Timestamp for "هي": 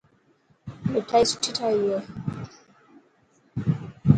1.91-1.99